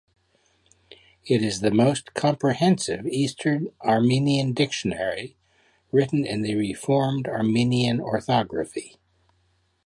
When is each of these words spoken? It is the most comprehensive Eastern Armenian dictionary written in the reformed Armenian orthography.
It 1.27 1.43
is 1.43 1.59
the 1.59 1.69
most 1.69 2.15
comprehensive 2.15 3.05
Eastern 3.05 3.67
Armenian 3.83 4.51
dictionary 4.53 5.37
written 5.91 6.25
in 6.25 6.41
the 6.41 6.55
reformed 6.55 7.27
Armenian 7.27 8.01
orthography. 8.01 8.97